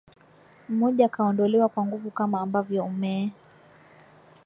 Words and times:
mmoja 0.69 1.05
akaondolewa 1.05 1.69
kwa 1.69 1.85
nguvu 1.85 2.11
kama 2.11 2.41
ambavyo 2.41 2.83
umee 2.85 3.31